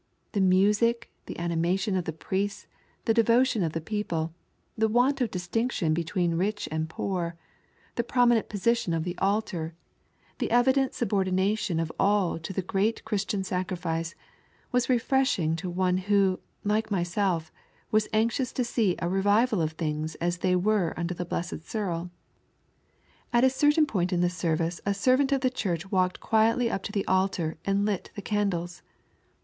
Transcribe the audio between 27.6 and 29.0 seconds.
and lit the candles.